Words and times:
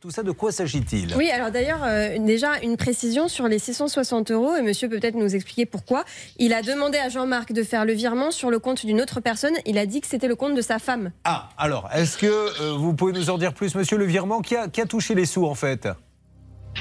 Tout 0.00 0.10
ça, 0.10 0.22
de 0.22 0.30
quoi 0.30 0.50
s'agit-il? 0.50 1.14
Oui, 1.14 1.28
alors 1.30 1.50
d'ailleurs, 1.50 1.84
euh, 1.84 2.16
déjà 2.18 2.58
une 2.62 2.78
précision 2.78 3.28
sur 3.28 3.48
les 3.48 3.58
660 3.58 4.30
euros, 4.30 4.56
et 4.56 4.62
monsieur 4.62 4.88
peut 4.88 4.98
peut-être 4.98 5.14
nous 5.14 5.34
expliquer 5.34 5.66
pourquoi. 5.66 6.06
Il 6.38 6.54
a 6.54 6.62
demandé 6.62 6.96
à 6.96 7.10
Jean-Marc 7.10 7.52
de 7.52 7.62
faire 7.62 7.84
le 7.84 7.92
virement 7.92 8.30
sur 8.30 8.50
le 8.50 8.58
compte 8.58 8.86
d'une 8.86 9.02
autre 9.02 9.20
personne. 9.20 9.52
Il 9.66 9.76
a 9.76 9.84
dit 9.84 10.00
que 10.00 10.06
c'était 10.06 10.26
le 10.26 10.36
compte 10.36 10.54
de 10.54 10.62
sa 10.62 10.78
femme. 10.78 11.12
Ah, 11.24 11.50
alors, 11.58 11.90
est-ce 11.92 12.16
que 12.16 12.26
euh, 12.26 12.72
vous 12.78 12.94
pouvez 12.94 13.12
nous 13.12 13.28
en 13.28 13.36
dire 13.36 13.52
plus, 13.52 13.74
monsieur, 13.74 13.98
le 13.98 14.06
virement 14.06 14.40
qui 14.40 14.56
a, 14.56 14.68
qui 14.68 14.80
a 14.80 14.86
touché 14.86 15.14
les 15.14 15.26
sous, 15.26 15.44
en 15.44 15.54
fait? 15.54 15.86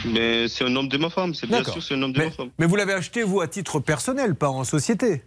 Mais 0.06 0.48
c'est 0.48 0.64
un 0.64 0.74
homme 0.78 0.88
de 0.88 0.98
ma 0.98 1.10
femme, 1.10 1.34
c'est 1.34 1.48
bien 1.48 1.62
sûr, 1.62 1.84
c'est 1.84 1.96
un 1.96 2.02
homme 2.02 2.14
de 2.14 2.20
mais, 2.20 2.26
ma 2.28 2.32
femme. 2.32 2.50
mais 2.58 2.68
vous 2.68 2.78
l'avez 2.78 2.94
acheté, 2.94 3.24
vous, 3.24 3.42
à 3.42 3.50
titre 3.50 3.82
personnel, 3.82 4.36
pas 4.36 4.50
en 4.50 4.64
société? 4.64 5.24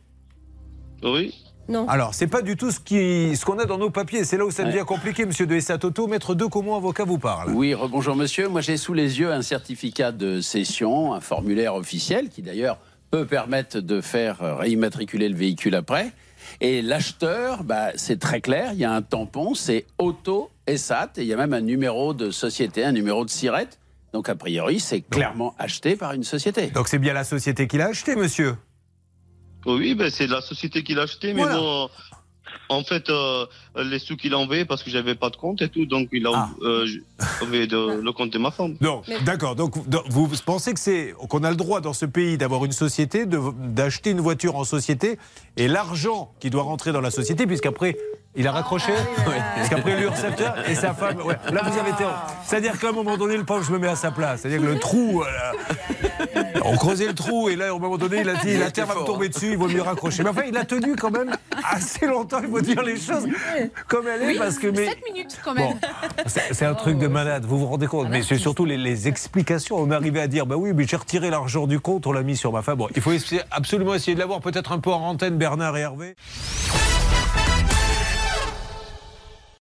Oui. 1.03 1.35
Non. 1.69 1.89
Alors, 1.89 2.15
c'est 2.15 2.27
pas 2.27 2.43
du 2.43 2.57
tout 2.57 2.71
ce 2.71 3.45
qu'on 3.45 3.59
a 3.59 3.65
dans 3.65 3.79
nos 3.79 3.91
papiers. 3.91 4.25
C'est 4.25 4.37
là 4.37 4.45
où 4.45 4.51
ça 4.51 4.65
devient 4.65 4.85
compliqué, 4.87 5.25
monsieur 5.25 5.47
de 5.47 5.77
Toto. 5.77 6.07
Maître 6.07 6.35
deux, 6.35 6.49
comment 6.49 6.77
avocat 6.77 7.05
vous 7.05 7.19
parle 7.19 7.53
Oui, 7.53 7.75
rebonjour 7.75 8.17
monsieur. 8.17 8.49
Moi 8.49 8.61
j'ai 8.61 8.77
sous 8.77 8.95
les 8.95 9.21
yeux 9.21 9.32
un 9.32 9.43
certificat 9.43 10.13
de 10.13 10.41
cession, 10.41 11.14
un 11.14 11.21
formulaire 11.21 11.75
officiel 11.75 12.29
qui 12.29 12.43
d'ailleurs 12.43 12.79
peut 13.11 13.27
permettre 13.27 13.81
de 13.81 14.00
faire 14.00 14.59
réimmatriculer 14.59 15.29
le 15.29 15.36
véhicule 15.36 15.75
après. 15.75 16.13
Et 16.61 16.83
l'acheteur, 16.83 17.64
bah, 17.64 17.91
c'est 17.97 18.19
très 18.19 18.41
clair, 18.41 18.72
il 18.72 18.79
y 18.79 18.85
a 18.85 18.93
un 18.93 19.03
tampon, 19.03 19.55
c'est 19.55 19.86
Auto 19.99 20.50
ESAT, 20.67 21.13
et 21.17 21.22
il 21.22 21.27
y 21.27 21.33
a 21.33 21.36
même 21.36 21.53
un 21.53 21.61
numéro 21.61 22.14
de 22.14 22.31
société, 22.31 22.85
un 22.85 22.93
numéro 22.93 23.25
de 23.25 23.31
SIRET. 23.31 23.69
Donc 24.13 24.29
a 24.29 24.35
priori, 24.35 24.81
c'est 24.81 25.00
clairement 25.00 25.55
acheté 25.58 25.97
par 25.97 26.13
une 26.13 26.25
société. 26.25 26.67
Donc, 26.69 26.89
c'est 26.89 26.99
bien 26.99 27.14
la 27.14 27.25
société 27.25 27.67
qui 27.67 27.79
l'a 27.79 27.86
acheté, 27.86 28.17
monsieur 28.17 28.57
Oui, 29.66 29.94
ben 29.94 30.11
c'est 30.11 30.26
la 30.26 30.40
société 30.40 30.82
qui 30.82 30.94
l'a 30.94 31.02
acheté, 31.02 31.32
mais 31.34 31.43
Voilà. 31.43 31.57
bon, 31.58 31.89
en 32.69 32.84
fait, 32.84 33.08
euh, 33.11 33.47
les 33.77 33.98
sous 33.98 34.16
qu'il 34.16 34.34
a 34.34 34.38
envoyés 34.38 34.64
parce 34.64 34.83
que 34.83 34.91
j'avais 34.91 35.14
pas 35.14 35.30
de 35.30 35.36
compte 35.36 35.62
et 35.62 35.69
tout, 35.69 35.86
donc 35.86 36.08
il 36.12 36.27
a 36.27 36.30
Ah. 36.34 36.50
euh, 36.62 36.86
envoyé 37.42 37.66
de- 37.66 38.00
le 38.02 38.12
compte 38.12 38.30
de 38.32 38.38
ma 38.38 38.50
femme. 38.50 38.77
Non, 38.80 39.02
d'accord. 39.24 39.54
Donc, 39.56 39.88
donc, 39.88 40.04
vous 40.08 40.28
pensez 40.44 40.74
que 40.74 40.80
c'est 40.80 41.14
qu'on 41.28 41.44
a 41.44 41.50
le 41.50 41.56
droit 41.56 41.80
dans 41.80 41.92
ce 41.92 42.06
pays 42.06 42.36
d'avoir 42.38 42.64
une 42.64 42.72
société, 42.72 43.24
de- 43.27 43.41
d'acheter 43.69 44.10
une 44.10 44.20
voiture 44.20 44.56
en 44.56 44.64
société, 44.64 45.19
et 45.56 45.69
l'argent 45.69 46.32
qui 46.41 46.50
doit 46.50 46.62
rentrer 46.62 46.92
dans 46.92 47.00
la 47.00 47.10
société, 47.10 47.47
puisqu'après 47.47 47.97
il 48.34 48.47
a 48.47 48.52
raccroché, 48.52 48.92
Oui. 49.27 49.34
parce 49.56 49.69
qu'après 49.69 49.97
l'URSSAF 50.00 50.69
et 50.69 50.75
sa 50.75 50.94
femme. 50.94 51.19
ouais. 51.22 51.36
Là, 51.52 51.62
vous 51.64 51.78
avez 51.78 51.91
été. 51.91 52.05
C'est-à-dire 52.47 52.78
qu'à 52.78 52.88
un 52.88 52.92
moment 52.92 53.16
donné, 53.16 53.36
le 53.36 53.44
pauvre, 53.44 53.62
je 53.62 53.72
me 53.72 53.78
mets 53.78 53.88
à 53.88 53.97
sa 53.97 54.11
place. 54.11 54.41
C'est-à-dire 54.41 54.61
que 54.61 54.66
le 54.72 54.78
trou. 54.78 55.22
euh, 55.22 56.42
on 56.64 56.77
creusait 56.77 57.06
le 57.08 57.14
trou, 57.14 57.48
et 57.48 57.56
là, 57.56 57.66
à 57.66 57.70
un 57.75 57.78
moment 57.78 57.98
donné, 57.98 58.20
il 58.20 58.28
a 58.28 58.34
dit 58.36 58.56
la 58.56 58.70
terre 58.70 58.86
va 58.86 58.94
me 58.94 59.05
tomber 59.05 59.28
dessus, 59.28 59.50
il 59.53 59.56
vaut 59.58 59.69
mieux 59.69 59.83
raccrocher. 59.83 60.22
Mais 60.22 60.30
enfin, 60.30 60.42
il 60.48 60.56
a 60.56 60.64
tenu 60.64 60.97
quand 60.97 61.10
même 61.10 61.36
assez 61.70 62.06
longtemps, 62.06 62.41
il 62.42 62.48
faut 62.50 62.60
dire 62.60 62.83
les 62.83 62.97
choses 62.97 63.27
comme 63.88 64.06
elle 64.08 64.30
est, 64.30 64.38
parce 64.38 64.58
que. 64.58 64.69
Mais, 64.69 64.86
7 64.86 64.98
minutes 65.12 65.38
quand 65.44 65.55
même. 65.55 65.72
Bon, 65.72 65.78
c'est 66.27 66.55
c'est 66.55 66.64
un 66.64 66.75
truc 66.75 66.98
de 66.98 67.06
malade, 67.08 67.44
vous 67.44 67.58
vous 67.58 67.66
rendez 67.66 67.86
compte 67.86 68.08
Mais 68.10 68.22
c'est 68.22 68.38
surtout 68.38 68.64
les, 68.64 68.77
les 68.77 69.08
explications. 69.08 69.77
On 69.78 69.91
arrivait 69.91 70.20
à 70.20 70.27
dire, 70.27 70.47
bah 70.47 70.56
oui, 70.56 70.72
mais 70.75 70.86
j'ai 70.86 70.97
retiré 70.97 71.30
l'argent 71.30 71.66
du 71.66 71.80
compte, 71.80 72.06
on 72.06 72.12
l'a 72.12 72.22
mis 72.22 72.36
sur 72.36 72.53
ma 72.53 72.62
femme. 72.62 72.78
Bon, 72.78 72.88
il 72.94 73.03
faut 73.03 73.12
essayer- 73.12 73.42
absolument 73.50 73.94
essayer 73.94 74.14
de 74.14 74.20
l'avoir, 74.20 74.41
peut-être 74.41 74.72
un 74.72 74.78
peu 74.78 74.91
en 74.91 75.00
antenne, 75.03 75.36
Bernard 75.36 75.77
et 75.77 75.80
Hervé. 75.80 76.14